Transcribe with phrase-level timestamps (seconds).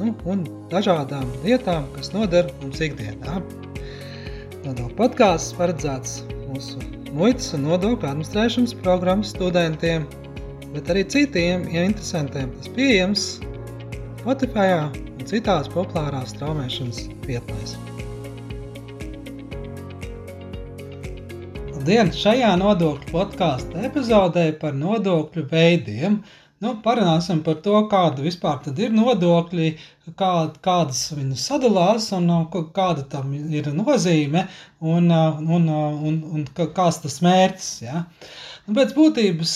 [0.00, 3.40] nu, un dažādām lietām, kas noder mums ikdienā.
[4.64, 6.80] Nodokļu podkāsts paredzēts mūsu
[7.14, 10.06] muitas un nodokļu administrēšanas programmas studentiem,
[10.74, 12.52] bet arī citiem ja interesantiem.
[12.58, 13.26] Tas pieejams
[14.22, 17.76] Spotify un citās populārās straumēšanas vietnēs.
[21.74, 22.14] Labdien!
[22.16, 26.18] Šajā nodokļu podkāstu epizodē par nodokļu veidiem–
[26.64, 29.66] Nu, parunāsim par to, kāda vispār ir nodokļi,
[30.16, 30.30] kā,
[30.64, 32.30] kādas viņas sadalās un
[32.78, 34.46] kāda tam ir nozīme
[34.80, 37.68] un, un, un, un kāds tas mērķis.
[37.84, 38.06] Ja?
[38.64, 39.52] Nu, pēc būtības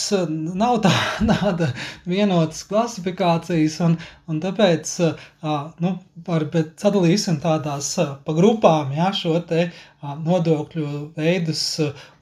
[0.61, 0.93] nav tā,
[1.31, 1.71] tāda
[2.13, 3.97] vienotas klasifikācijas, un,
[4.29, 4.93] un tāpēc
[5.85, 5.93] nu,
[6.27, 6.45] par,
[6.83, 7.95] sadalīsim tādās
[8.27, 9.71] pa grupām ja, šo te
[10.05, 11.65] nodokļu veidus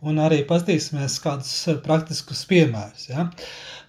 [0.07, 3.11] un arī paskatīsimies kādus praktiskus piemērus.
[3.11, 3.33] Ja.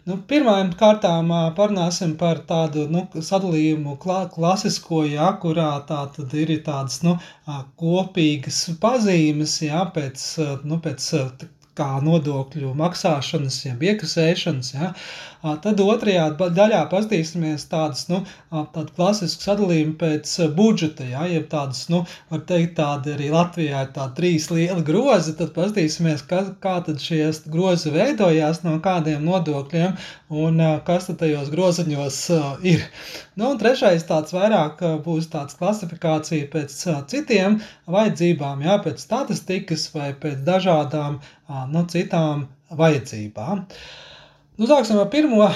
[0.08, 6.54] Nu, Pirmām kārtām parunāsim par tādu nu, sadalījumu kla, klasisko, jā, kurā tā tad ir
[6.68, 7.18] tādas nu,
[7.82, 10.24] kopīgas pazīmes, jā, pēc,
[10.72, 11.10] nu, pēc
[11.78, 14.72] kā nodokļu maksāšanas, jeb iekasēšanas.
[14.76, 14.92] Ja.
[15.64, 22.02] Tad otrajā daļā paskatīsimies tādas, nu, tādu klasisku sadalījumu pēc budžeta, ja, jeb tādas, nu,
[22.34, 27.04] var teikt, tādi arī Latvijā ir tādi trīs lieli grozi, tad paskatīsimies, kā, kā tad
[27.04, 27.22] šie
[27.54, 29.96] grozi veidojās, no kādiem nodokļiem
[30.44, 32.22] un kas tad tajos groziņos
[32.74, 32.84] ir.
[33.38, 36.74] Nu, un trešais tāds vairāk būs tāds klasifikācija pēc
[37.12, 37.60] citiem
[37.96, 41.20] vajadzībām, ja, pēc statistikas vai pēc dažādām
[41.74, 42.48] nu, citām
[42.82, 43.62] vajadzībām.
[44.58, 45.48] Nu, sāksim ar pirmo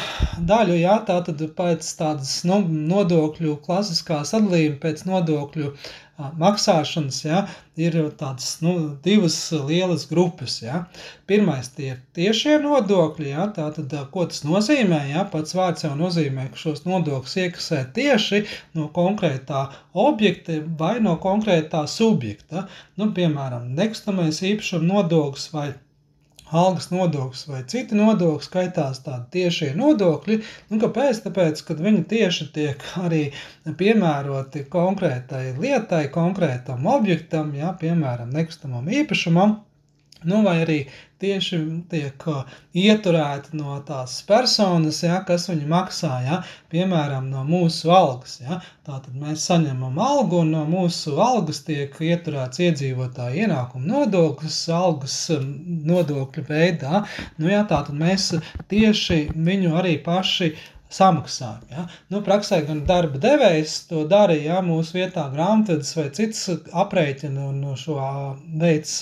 [0.49, 0.75] daļu.
[0.77, 2.59] Jā, tā tad pēc tādas nu,
[2.91, 7.39] nodokļu klasiskā sadalījuma, pēc nodokļu a, maksāšanas, jā,
[7.81, 9.39] ir tādas nu, divas
[9.71, 10.59] lielas grupas.
[10.61, 10.83] Jā.
[11.25, 15.01] Pirmais tie ir tiešie nodokļi, jā, tā tad, ko tas nozīmē?
[15.15, 18.45] Jā, pats vārds jau nozīmē, ka šos nodokļus iekasē tieši
[18.77, 19.63] no konkrētā
[20.09, 22.67] objekta vai no konkrētā subjekta.
[23.01, 25.71] Nu, piemēram, nekustamais īpašuma nodoklis vai
[26.51, 30.39] algas nodoklis vai citi nodokļi skaitās tādi tiešie nodokļi.
[30.71, 31.23] Nu, kāpēc?
[31.25, 33.23] Tāpēc, ka viņi tieši tiek arī
[33.79, 39.59] piemēroti konkrētai lietai, konkrētam objektam, ja, piemēram, nekustamam īpašumam.
[40.23, 40.77] Nu, vai arī
[41.21, 41.57] tieši
[41.89, 42.23] tiek
[42.77, 46.39] ieturēti no tās personas, ja, kas viņu maksā, ja,
[46.73, 48.35] piemēram, no mūsu algas.
[48.43, 48.59] Ja.
[48.85, 56.45] Tātad mēs saņemam algu, un no mūsu algas tiek ieturēts iedzīvotāja ienākuma nodoklis, algas nodokļu
[56.49, 57.03] veidā.
[57.37, 58.31] Nu, ja, tātad mēs
[58.69, 60.53] tieši viņu arī paši
[60.91, 61.61] samaksājam.
[61.71, 61.85] Ja?
[62.11, 66.47] Nu, praksē gan darba devējs to darīja, ja mūsu vietā grāmatvedis vai cits
[66.83, 67.97] aprēķina un šo
[68.61, 68.95] veids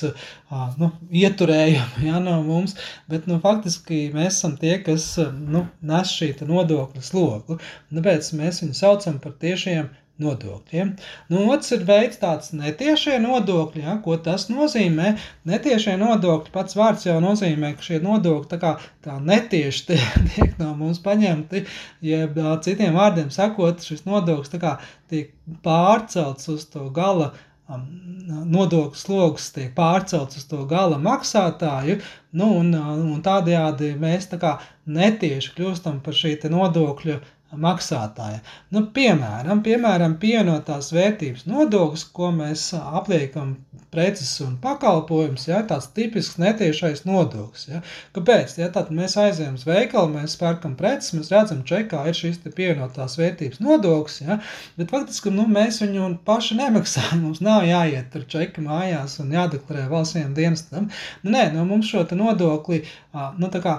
[0.80, 0.92] nu,
[1.24, 2.76] ieturējumu ja, no mums,
[3.12, 7.60] bet nu, faktiski mēs esam tie, kas nu, nes šī nodokļu slogu.
[7.94, 9.90] Tāpēc mēs viņu saucam par tiešiem
[10.24, 10.94] nodokļiem.
[11.32, 15.16] Nu, otrs ir veids tāds netiešie nodokļi, ja, ko tas nozīmē.
[15.50, 18.76] Netiešie nodokļi, pats vārds jau nozīmē, ka šie nodokļi tā kā
[19.06, 21.66] tā netieši tiek, tiek no mums paņemti,
[22.06, 24.78] jeb citiem vārdiem sakot, šis nodoklis tā kā
[25.12, 25.36] tiek
[25.66, 27.34] pārcelts uz to gala
[27.70, 32.00] nodokļu sloks tiek pārcelts uz to gala maksātāju,
[32.34, 34.56] nu, un, un tādējādi mēs tā kā
[34.90, 37.20] netieši kļūstam par šī nodokļu
[37.58, 38.42] maksātāja.
[38.74, 43.56] Nu, piemēram, piemēram, pievienotās vērtības nodoklis, ko mēs apliekam
[43.90, 47.66] preces un pakalpojumus, ja, tāds tipisks netiešais nodoklis.
[47.72, 47.82] Ja.
[48.14, 48.54] Kāpēc?
[48.62, 53.18] Ja, tad mēs aizējām uz veikalu, mēs pērkam preces, mēs redzam, čekā ir šis pievienotās
[53.20, 54.40] vērtības nodoklis, ja,
[54.78, 57.26] bet faktiski nu, mēs viņu paši nemaksājam.
[57.26, 60.92] Mums nav jāiet ar čeku mājās un jādeklarē valstsiem dienestam.
[61.24, 62.84] Nu, nē, no mums šo nodokli
[63.14, 63.76] nu, kā,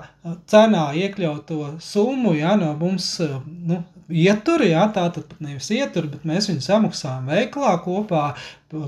[0.50, 6.26] cenā iekļauto summu ja, no mums nu, ietur, jā, tā tad pat nevis ietur, bet
[6.26, 8.24] mēs viņu samaksājam veiklā kopā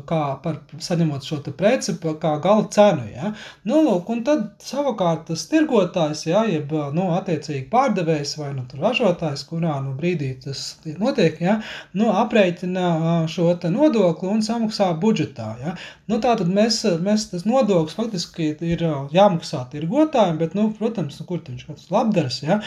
[0.08, 3.06] kā par saņemot šo preci, kā gala cenu.
[3.12, 3.32] Ja?
[3.68, 9.44] Nu, lūk, un tad savukārt tas tirgotājs, ja, jeb nu, attiecīgi pārdevējs vai nu, ražotājs,
[9.48, 11.58] kurā nu, brīdī tas notiek, ja,
[11.98, 15.50] nu, aprēķina šo nodokli un samaksā budžetā.
[15.62, 15.76] Ja?
[16.10, 18.84] Nu, Tātad mēs, mēs tas nodoklis faktiski ir
[19.14, 22.60] jāmaksā tirgotājiem, bet, nu, protams, nu, kur viņš kāds labdars, ja?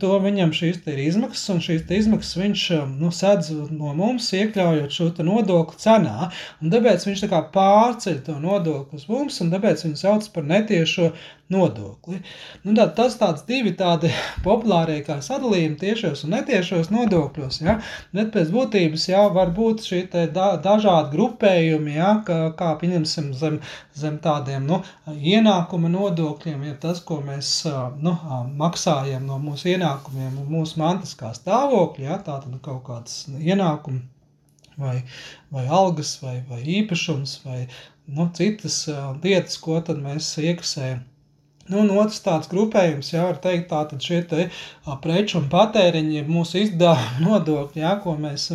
[0.00, 2.64] To viņam šīs ir izmaksas un šīs izmaksas viņš
[3.00, 6.30] nu, sedz no mums, iekļaujot šo nodokli cenā.
[6.60, 11.06] Tāpēc viņš tā pārceļ to nodokli uz mums, un tāpēc viņu sauc par netiešo
[11.50, 12.18] nodokli.
[12.66, 14.10] Nu, tā, tas tāds divi tādi
[14.46, 17.62] populārākie sadalījumi tiešos un netiešos nodokļos.
[17.64, 17.78] Ja?
[18.16, 22.12] Bet pēc būtības jā, var būt šie da, dažādi grupējumi, ja?
[22.28, 23.58] kā, kā pieņemsim zem,
[23.96, 24.82] zem tādiem nu,
[25.16, 27.56] ienākuma nodokļiem, ja tas, ko mēs
[28.04, 28.16] nu,
[28.60, 32.22] maksājam no mūsu ienākumiem un mūsu mantiskā stāvokļa, ja?
[32.28, 34.04] tātad kaut kāds ienākums
[34.80, 34.96] vai,
[35.54, 37.60] vai algas, vai, vai īpašums, vai
[38.08, 38.82] nu, citas
[39.22, 39.78] lietas, ko
[40.08, 41.04] mēs iekasējam
[41.70, 44.46] Nu, un otrs tāds grupējums, jā, var teikt, tātad šie te
[45.04, 48.48] preču un patēriņi ir mūsu izdevuma nodokļi, jā, ko mēs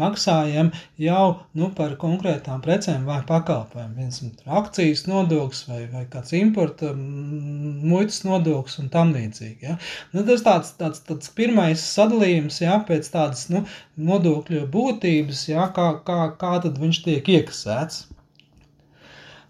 [0.00, 0.70] maksājam
[1.02, 1.24] jau,
[1.58, 3.98] nu, par konkrētām precēm vai pakalpojumiem.
[3.98, 9.76] Viens ir akcijas nodoklis vai, vai kāds importa muitas nodoklis un tam līdzīgi, jā.
[10.14, 13.66] Nu, tas tāds, tāds, tāds pirmais sadalījums, jā, pēc tādas, nu,
[14.00, 18.06] nodokļu būtības, jā, kā, kā, kā tad viņš tiek iekasēts.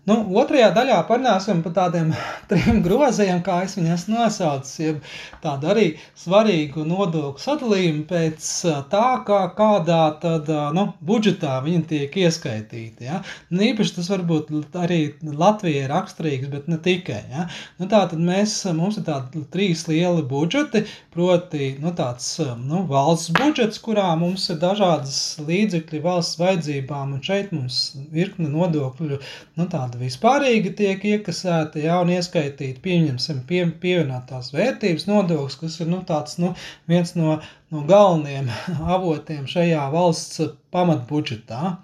[0.02, 2.08] Nu, otrajā daļā parunāsim par tādiem
[2.50, 5.12] trim groziem, kā es viņas nosaucu, jeb
[5.44, 5.84] tādu arī
[6.19, 8.49] svarīgu nodokļu sadalījumu pēc
[8.90, 13.06] tā, kā kādā tad, nu, budžetā viņi tiek ieskaitīti.
[13.06, 13.20] Ja?
[13.54, 17.20] Nu, īpaši tas varbūt arī Latvijai raksturīgs, bet ne tikai.
[17.31, 17.46] Ja?
[17.78, 20.82] Nu, tā tad mēs, mums ir tādi trīs lieli budžeti,
[21.14, 22.26] proti, nu, tāds
[22.58, 29.22] nu, valsts budžets, kurā mums ir dažādas līdzekļi valsts vajadzībām, un šeit mums virkne nodokļu,
[29.60, 35.81] nu, tāda tāda vispārīga tiek iekasēta, ja, un ieskaitīta, pieņemsim, pie, pievienotās vērtības nodoklis, kas
[35.81, 36.55] ir, nu, tāds, nu,
[36.89, 37.41] viens no,
[37.71, 38.49] no galvenajiem
[38.97, 40.41] avotiem šajā valsts
[40.73, 41.77] pamatbudžetā.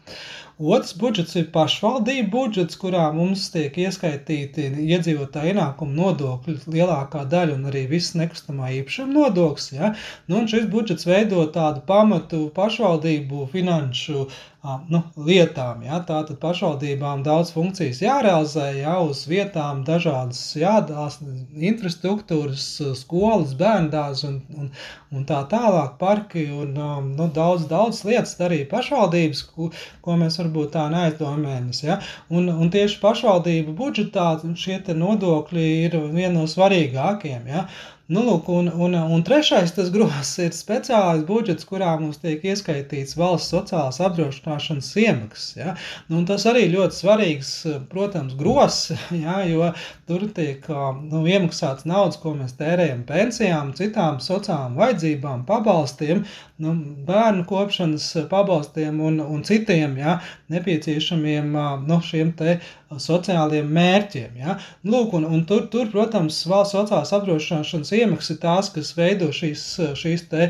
[0.59, 7.69] Otrs budžets ir pašvaldību budžets, kurā mums tiek ieskaitīti iedzīvotāju ienākumu nodokļi lielākā daļa un
[7.71, 9.69] arī viss nekustamā īpašuma nodoklis.
[9.77, 9.93] Ja?
[10.27, 14.27] Nu, šis budžets veido tādu pamatu pašvaldību finanšu
[14.63, 15.83] nu, lietām.
[15.87, 16.01] Ja?
[16.07, 21.21] Tātad pašvaldībām daudz funkcijas jārealizē, ja uz vietām dažādas jādās,
[21.55, 22.67] infrastruktūras,
[22.99, 24.71] skolas, bērndārs un, un,
[25.15, 29.71] un tā tālāk, parki un nu, daudz, daudz lietas darīja pašvaldības, ko,
[30.03, 31.85] ko mēs varbūt tā neaizdomājamies.
[31.87, 32.01] Ja?
[32.29, 37.47] Un, un tieši pašvaldību budžetā šie nodokļi ir viena no svarīgākajiem.
[37.47, 37.69] Ja?
[38.09, 43.19] Nu, lūk, un, un, un trešais tas grozs ir speciālais budžets, kurā mums tiek ieskaitīts
[43.21, 45.51] valsts sociālās apdrošināšanas iemaksas.
[45.59, 45.75] Ja?
[46.09, 47.51] Nu, tas arī ļoti svarīgs,
[47.93, 48.95] protams, grozs,
[49.27, 49.43] ja?
[49.51, 49.69] jo
[50.09, 50.65] tur tiek
[51.11, 56.25] nu, iemaksāts naudas, ko mēs tērējam pensijām, citām sociālām vajadzībām, pabalstiem,
[56.65, 56.75] nu,
[57.07, 60.19] bērnu kopšanas pabalstiem un, un citiem ja?
[60.51, 61.53] nepieciešamiem
[61.87, 62.59] nu, šiem te
[62.97, 64.39] sociāliem mērķiem.
[64.41, 64.57] Ja?
[64.89, 69.65] Lūk, un, un tur, tur, protams, valsts sociālās apdrošināšanas iemaksas ir tās, kas veido šīs,
[69.99, 70.49] šīs te,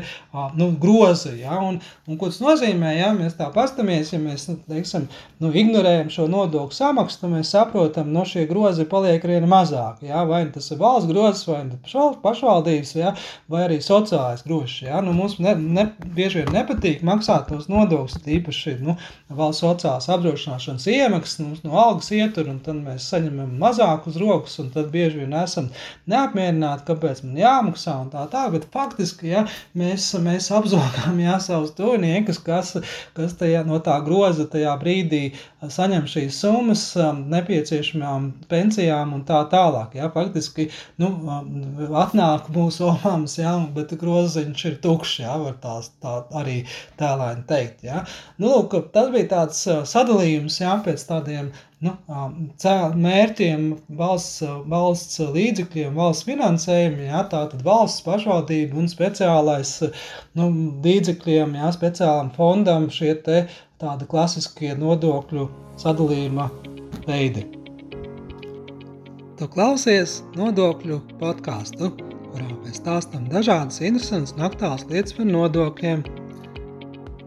[0.55, 1.35] nu, grozi.
[1.43, 1.59] Ja?
[1.65, 5.09] Un, un ko tas nozīmē, ja mēs tā pastamies, ja mēs, nu, teiksim,
[5.43, 9.99] nu, ignorējam šo nodokļu samaksu, tad mēs saprotam, no šie grozi paliek arī mazāk.
[10.07, 10.23] Ja?
[10.29, 11.79] Vai nu tas ir valsts grozs, vai nu
[12.23, 13.13] pašvaldības, ja?
[13.51, 14.79] vai arī sociālais grozs.
[14.85, 15.03] Ja?
[15.03, 18.95] Nu, mums ne, ne, bieži vien nepatīk maksāt tos nodokļus, tīpaši nu,
[19.35, 24.17] valsts sociālās apdrošināšanas iemaksas, mums no algas iet ietur, un tad mēs saņemam mazāk uz
[24.21, 25.69] rokas, un tad bieži vien esam
[26.09, 29.45] neapmierināti, kāpēc man jāmaksā un tā tā, bet faktiski, ja
[29.77, 32.75] mēs, mēs apzogām jā, savus tuviniekus, kas,
[33.17, 35.23] kas tajā, no tā groza tajā brīdī
[35.59, 40.67] saņem šīs summas um, nepieciešamām pensijām un tā tālāk, ja, faktiski,
[41.01, 41.11] nu,
[42.01, 46.61] atnāk mūsu omams, ja, bet groziņš ir tukšs, ja, var tās tā arī
[46.99, 48.03] tēlēni teikt, ja.
[48.37, 51.51] Nu, lūk, tas bija tāds sadalījums, ja, pēc tādiem
[51.85, 51.93] nu,
[53.03, 53.69] mērķiem,
[53.99, 54.41] valsts,
[54.71, 59.75] valsts līdzekļiem, valsts finansējumiem, jā, tātad valsts pašvaldība un speciālais
[60.39, 60.49] nu,
[60.85, 63.45] līdzekļiem, jā, speciālam fondam šie te
[63.79, 65.47] tādi klasiskie nodokļu
[65.79, 66.49] sadalījuma
[67.07, 67.58] veidi.
[69.39, 76.01] Tu klausies nodokļu podkāstu, kurā mēs stāstām dažādas interesantas un aktuālas lietas par nodokļiem.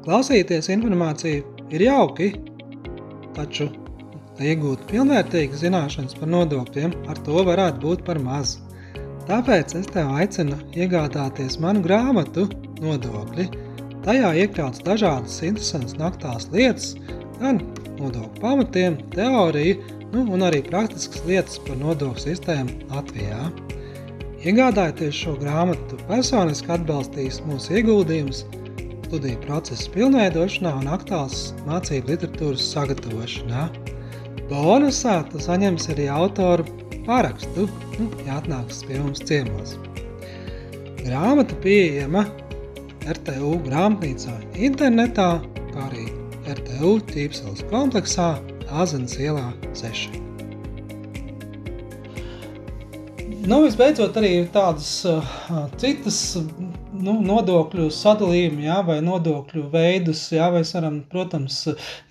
[0.05, 2.35] Klausīties informāciju ir jauki,
[3.33, 3.71] taču
[4.43, 8.55] Lai iegūtu pilnvērtīgas zināšanas par nodokļiem, ar to varētu būt par maz.
[9.29, 12.49] Tāpēc es tev aicinu iegādāties manu grāmatu
[12.83, 13.45] Nodokļi.
[14.03, 16.95] Tajā iekļauts dažādas interesantas naktās lietas,
[17.39, 17.61] gan
[18.01, 23.47] nodokļu pamatiem, teoriju, nu, un arī praktiskas lietas par nodokļu sistēmu Latvijā.
[24.43, 28.43] Iegādājoties šo grāmatu, personiski atbalstīs mūsu ieguldījumus
[29.07, 33.67] studiju procesa pilnveidošanā un aktuāls mācību literatūras sagatavošanā.
[34.51, 36.67] Bonusā tu saņemsi arī autoru
[37.07, 37.67] parakstu,
[37.99, 39.77] nu, ja atnāks pie mums ciemos.
[41.03, 42.25] Grāmata pieejama
[43.13, 45.31] RTU grāmatnīcā internetā,
[45.73, 46.07] kā arī
[46.53, 48.33] RTU ķīpseles kompleksā
[48.73, 50.15] Āzenes ielā 6.
[53.43, 55.35] Nu, visbeidzot, arī ir tādas uh,
[55.83, 56.21] citas
[57.05, 61.61] nu, nodokļu sadalījumu, jā, vai nodokļu veidus, jā, vai varam, protams,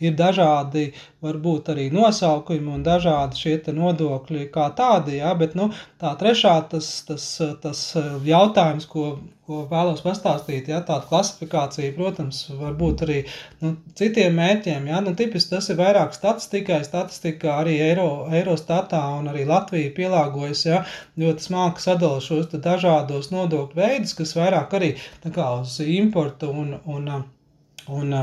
[0.04, 5.70] ir dažādi, varbūt arī nosaukumi un dažādi šie nodokļi kā tādi, jā, bet, nu,
[6.02, 7.28] tā trešā, tas, tas,
[7.62, 7.84] tas
[8.26, 9.12] jautājums, ko,
[9.46, 13.20] ko vēlos pastāstīt, jā, tāda klasifikācija, protams, var būt arī,
[13.62, 18.10] nu, citiem mērķiem, jā, nu, tipiski tas ir vairāk statistikai, statistika arī Eiro,
[18.42, 20.82] Eurostatā un arī Latvija pielāgojas, jā,
[21.22, 24.81] ļoti smāki sadala šos dažādos nodokļu veidus, kas vairāk arī
[25.36, 27.12] kā, uz importu un, un,
[27.92, 28.16] un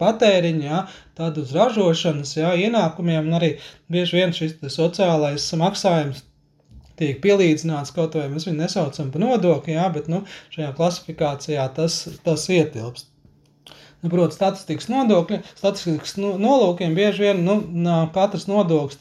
[0.00, 0.84] patēriņu, ja,
[1.18, 3.52] tad uz ražošanas ja, ienākumiem, un arī
[3.92, 6.24] bieži vien šis sociālais maksājums
[6.96, 10.22] tiek pielīdzināts kaut vai mēs viņu nesaucam par nodokli, ja, bet nu,
[10.54, 13.10] šajā klasifikācijā tas, tas ietilpst.
[14.06, 17.56] Nu, Protams, statistikas nodokļi, statistikas nolūkiem bieži vien nu,
[18.14, 19.00] katrs nodoklis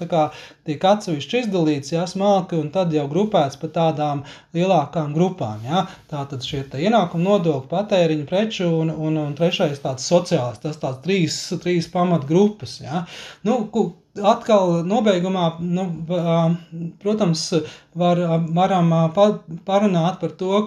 [0.65, 4.23] tiek atsevišķi izdalīts, jā, smalki, un tad jau grupēts pa tādām
[4.57, 5.61] lielākām grupām.
[5.67, 5.85] Jā.
[6.09, 11.37] Tātad šie ienākuma nodokļi, patēriņa preču un, un, un trešais tāds sociāls, tas tāds trīs,
[11.61, 12.79] trīs pamatgrupas.
[12.81, 13.05] Jā.
[13.45, 13.61] Nu,
[14.23, 15.85] atkal nobeigumā, nu,
[17.01, 17.49] protams,
[17.95, 18.19] var,
[18.55, 18.91] varam
[19.67, 20.61] parunāt par to,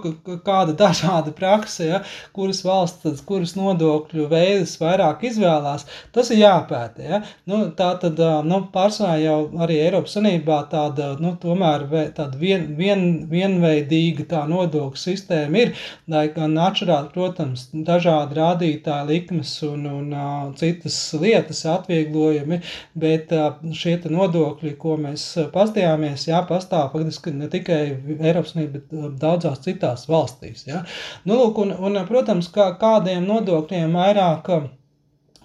[0.45, 2.01] kāda dažāda praksa, ja,
[2.37, 7.05] kuras valsts, kuras nodokļu veidus vairāk izvēlās, tas ir jāpēta.
[7.05, 7.23] Ja.
[7.49, 11.87] Nu, tā tad, nu, pārsvarā jau arī Eiropas Sanībā tāda, nu, tomēr
[12.17, 15.75] tāda vien, vien, vienveidīga tā nodokļu sistēma ir,
[16.11, 22.61] lai gan atšķirāt, protams, dažādi rādītāji likmes un, un uh, citas lietas atvieglojumi,
[22.99, 23.33] bet
[23.75, 27.81] šie nodokļi, ko mēs pastījāmies, jā, pastāv faktiski ne tikai
[28.19, 30.67] Eiropas Unībā, bet daudzās citās valstīs.
[30.69, 30.85] Jā.
[31.25, 34.53] Nu, lūk, un, un, protams, kā, kādiem nodokļiem vairāk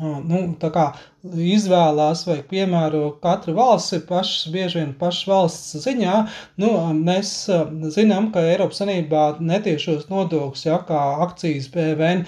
[0.01, 0.55] nu,
[1.23, 6.15] izvēlās vai piemēro katra valsts, ir pašas, bieži vien pašas valsts ziņā.
[6.59, 7.31] Nu, mēs
[7.95, 12.25] zinām, ka Eiropas Sanībā netiešos nodokļus, ja kā akcijas PVN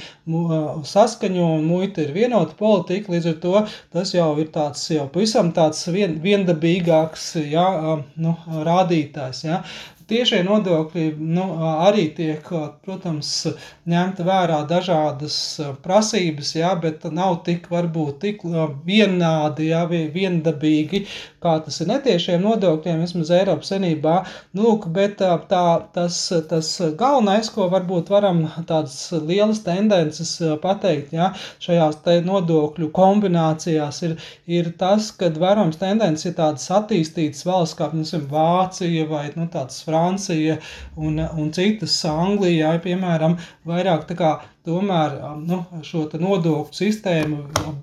[0.88, 5.52] saskaņo un muita ir vienota politika, līdz ar to tas jau ir tāds jau pavisam
[5.56, 7.68] tāds vien, viendabīgāks ja,
[8.16, 9.44] nu, rādītājs.
[9.50, 9.64] Ja.
[10.06, 11.44] Tiešie nodokļi nu,
[11.88, 12.50] arī tiek,
[12.86, 13.30] protams,
[13.90, 15.38] ņemta vērā dažādas
[15.86, 18.44] prasības, jā, bet nav tik varbūt tik
[18.86, 21.06] vienādi, jā, viendabīgi,
[21.46, 24.16] kā tas ir netiešiem nodokļiem, vismaz Eiropas senībā.
[24.58, 31.32] Nu, bet tā, tas, tas galvenais, ko varbūt varam tādas lielas tendences pateikt, jā,
[31.64, 34.18] šajās te nodokļu kombinācijās ir,
[34.50, 39.84] ir tas, ka vērojams tendences ir tādas attīstītas valsts, kā, piemēram, Vācija vai, nu, Francija,
[39.86, 40.58] Francija
[40.96, 43.38] un, un citas Anglijā, piemēram,
[43.68, 44.32] vairāk tā kā
[44.66, 47.42] tomēr nu, šo nodokļu sistēmu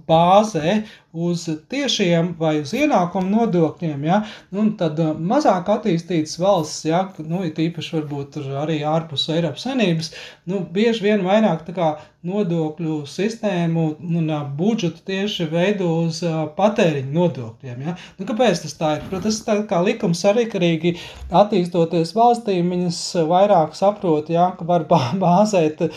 [0.08, 4.22] bāzē uz tiešiem vai uz ienākumu nodokļiem, ja,
[4.54, 10.12] nu, tad mazāk attīstītas valsts, ja, nu, ir tīpaši varbūt arī ārpus Eiropas Savienības,
[10.50, 11.92] nu, bieži vien vairāk tā kā
[12.26, 13.84] nodokļu sistēmu
[14.18, 16.20] un budžetu tieši veido uz
[16.56, 17.80] patēriņu nodokļiem.
[17.86, 17.94] Ja?
[18.18, 19.08] Nu, kāpēc tas tā ir?
[19.24, 20.94] Tas tā kā likums arī karīgi
[21.42, 23.00] attīstoties valstīm, viņas
[23.30, 24.86] vairāk saprot, ja, ka var
[25.24, 25.90] bāzēt nu,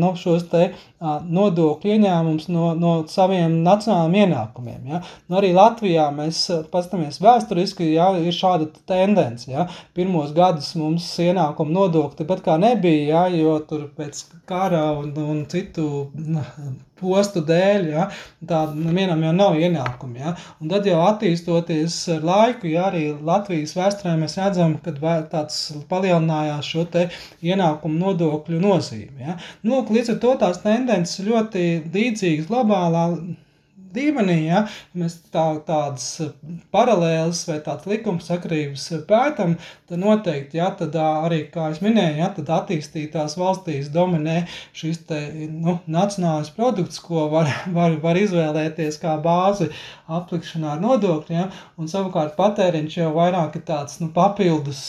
[0.00, 0.70] no šos te
[1.00, 4.90] nodokļu ieņēmumus no, no saviem nacionālajiem ienākumiem.
[4.92, 5.00] Ja?
[5.28, 6.42] Nu, arī Latvijā mēs
[6.72, 9.48] paskatāmies vēsturiski, ja, ir šāda tendence.
[9.50, 9.66] Ja?
[9.96, 15.44] Pirmos gadus mums ienākumu nodokļi pat kā nebija, ja, jo tur pēc kara un, un
[15.50, 15.88] citu
[17.00, 18.06] postu dēļ, ja,
[18.46, 20.22] tāda nevienam jau nav ienākumi.
[20.22, 24.94] Ja, un tad jau attīstoties ar laiku, ja arī Latvijas vēsturē mēs redzam, ka
[25.32, 27.08] tāds palielinājās šo te
[27.46, 29.26] ienākumu nodokļu nozīmi.
[29.26, 29.38] Ja.
[29.66, 33.06] Nu, līdz ar to tās tendences ļoti līdzīgas globālā
[33.96, 34.64] līmenī, ja?
[34.96, 36.06] Mēs tā, tādas
[36.74, 39.56] paralēlas vai tādas likumsakrības pētam,
[39.90, 40.70] tad noteikti, ja?
[40.78, 42.30] Tad arī, kā es minēju, ja?
[42.36, 44.44] Tad attīstītās valstīs dominē
[44.76, 45.20] šis te,
[45.50, 49.70] nu, nacionālais produkts, ko var, var, var izvēlēties kā bāzi
[50.10, 54.82] aplikšanā ar nodokļiem, un savukārt patēriņš jau vairāk ir tāds, nu, papildus,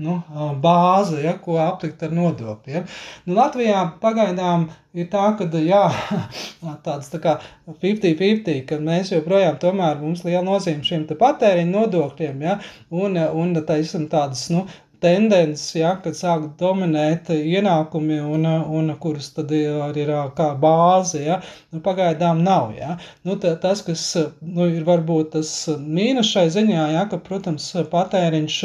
[0.00, 0.20] nu,
[0.62, 2.88] bāze, ja, ko aplikt ar nodokļiem.
[3.26, 5.82] Nu, Latvijā pagaidām ir tā, ka jā,
[6.86, 7.36] tāds tā kā
[7.68, 12.58] 50-50, ka mēs joprojām tomēr mums liela nozīme šiem patēriņu nodokļiem, ja,
[12.90, 14.64] un, un tā esam tādas, nu,
[15.02, 18.46] tendences, ja, kad sāk dominēt ienākumi, un,
[18.78, 21.20] un kurus tad arī ir kā bāze.
[21.24, 21.38] Ja.
[21.74, 22.72] Nu, pagaidām nav.
[22.76, 22.96] Ja.
[23.26, 24.04] Nu, tā, tas, kas
[24.40, 28.58] nu, ir varbūt tas mīnus šai ziņā, ja, ka, protams, patēriņš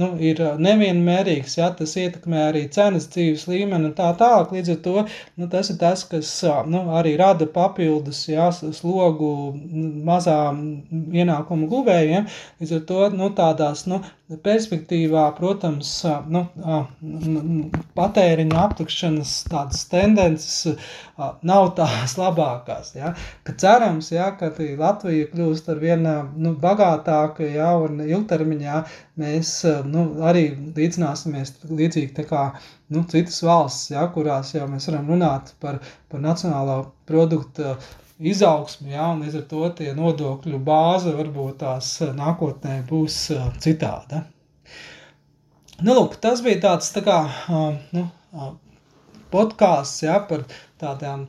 [0.00, 4.54] nu, ir nevienmērīgs, ja, tas ietekmē arī cenas dzīves līmeni un tā tālāk.
[4.56, 6.32] Līdz ar to nu, tas ir tas, kas
[6.68, 9.32] nu, arī rada papildus ja, slogu
[10.08, 12.28] mazām ienākumu guvējiem.
[12.60, 14.02] Līdz ar to nu, tādās nu,
[14.44, 15.77] perspektīvā, protams,
[16.32, 16.42] nu,
[17.98, 20.78] patēriņa aplikšanas tādas tendences
[21.50, 22.94] nav tās labākās.
[22.96, 23.12] Ja?
[23.46, 26.06] Ka cerams, ja, ka Latvija kļūst ar vien
[26.36, 28.82] nu, bagātāka ja, un ilgtermiņā
[29.20, 29.54] mēs
[29.88, 32.44] nu, arī līdzināsimies līdzīgi tā kā
[32.94, 37.76] nu, citas valsts, ja, kurās jau mēs varam runāt par, par nacionālā produkta
[38.18, 43.20] izaugsmi, ja, un līdz ar to tie nodokļu bāze varbūt tās nākotnē būs
[43.62, 44.24] citāda.
[45.78, 47.16] Nu, lūk, tas bija tāds tā kā
[47.94, 48.08] nu,
[49.30, 50.42] podkāsts ja, par
[50.82, 51.28] tādām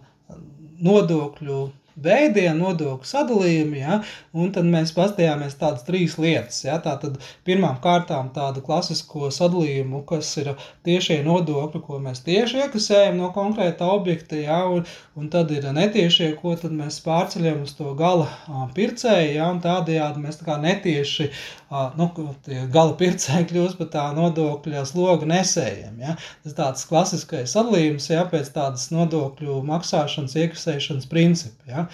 [0.82, 1.60] nodokļu
[2.04, 4.00] veidiem, nodokļu sadalījumi, ja,
[4.34, 6.62] un tad mēs paskatījāmies tādas trīs lietas.
[6.66, 10.54] Ja, tātad pirmām kārtām tādu klasisko sadalījumu, kas ir
[10.88, 14.86] tiešie nodokļi, ko mēs tieši iekasējam no konkrēta objekta, ja, un,
[15.20, 18.28] un tad ir netiešie, ko tad mēs pārceļam uz to gala
[18.76, 21.30] pircēju, ja, un tādējādi mēs tā kā netieši
[21.70, 22.08] nu,
[22.74, 26.00] gala pircēji kļūst par tā nodokļa sloga nesējiem.
[26.02, 26.16] Ja?
[26.44, 31.70] Tas tāds klasiskais sadalījums ja, pēc tādas nodokļu maksāšanas, iekasēšanas principa.
[31.70, 31.86] Ja?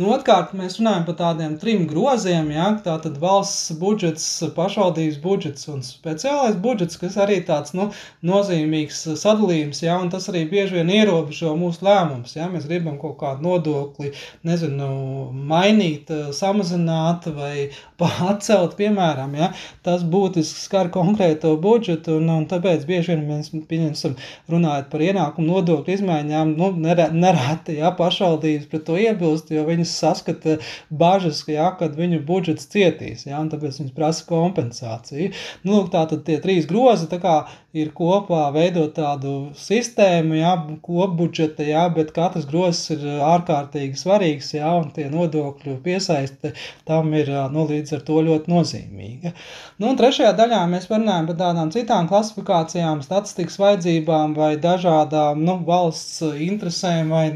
[0.00, 2.70] Nu, Otkārt, mēs runājam par tādiem trim groziem, ja?
[2.84, 7.90] tā tad valsts budžets, pašvaldības budžets un speciālais budžets, kas arī tāds nu,
[8.26, 9.98] nozīmīgs sadalījums, ja?
[10.02, 12.36] un tas arī bieži vien ierobežo mūsu lēmumus.
[12.38, 12.48] Ja?
[12.52, 14.12] Mēs gribam kaut kādu nodokli,
[14.46, 14.88] nezinu,
[15.32, 17.70] mainīt, samazināt vai
[18.30, 19.50] atcelt, piemēram, ja,
[19.86, 24.16] tas būtiski skar konkrēto budžetu, un, un tāpēc bieži vien mēs pieņemsim
[24.52, 26.70] runājot par ienākumu nodokļu izmaiņām, nu,
[27.24, 30.58] nereti, ja, pašvaldības pret to iebilst, jo viņas saskata
[30.90, 35.32] bažas, ja, kad viņu budžets cietīs, ja, un tāpēc viņas prasa kompensāciju.
[35.64, 37.40] Nu, lūk, tā tad tie trīs grozi, tā kā
[37.74, 44.76] ir kopā veidot tādu sistēmu, ja, kopbudžeta, ja, bet katrs grozs ir ārkārtīgi svarīgs, ja,
[44.78, 46.54] un tie nodokļu piesaiste
[46.86, 49.32] tam ir, nu, līdz ar to ļoti nozīmīgi svarīga.
[49.78, 55.62] Nu, un trešajā daļā mēs runājam par tādām citām klasifikācijām, statistikas vajadzībām vai dažādām nu,
[55.66, 57.26] valsts interesēm vai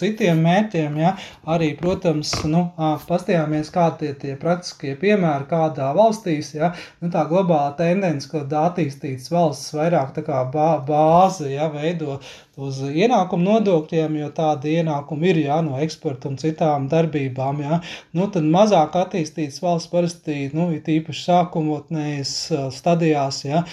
[0.00, 0.96] citiem mērķiem.
[1.00, 1.14] Ja?
[1.54, 2.66] Arī, protams, nu,
[3.08, 6.52] pastījāmies, kādi tie, tie praktiskie piemēri kādā valstīs.
[6.56, 6.72] Ja?
[7.00, 11.70] Nu, tā globāla tendence, kad attīstītas valsts vairāk kā bāze ja?
[11.72, 12.20] veido
[12.60, 17.62] uz ienākumu nodokļiem, jo tādi ienākumi ir jā, no eksporta un citām darbībām.
[17.64, 17.80] Jā.
[18.14, 22.34] Nu, tad mazāk attīstītas valsts parasti, nu, it īpaši sākumotnējas
[22.76, 23.64] stadijās, jā,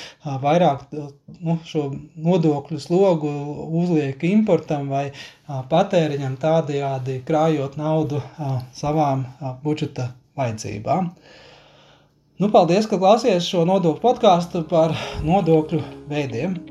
[0.45, 3.29] vairāk nu, šo nodokļu slogu
[3.83, 5.09] uzliek importam vai
[5.47, 8.23] patēriņam tādējādi krājot naudu
[8.77, 9.27] savām
[9.63, 11.13] budžeta vajadzībām.
[12.41, 16.70] Nu, paldies, ka klausījāties šo nodokļu podkāstu par nodokļu veidiem.